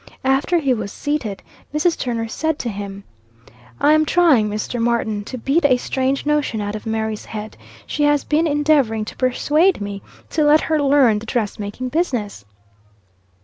[0.25, 1.43] After he was seated.
[1.71, 1.95] Mrs.
[1.95, 3.03] Turner said to him
[3.79, 4.81] "I am trying, Mr.
[4.81, 7.55] Martin, to beat a strange notion out of Mary's head.
[7.85, 10.01] She has been endeavouring to persuade me
[10.31, 12.45] to let her learn the dress making business."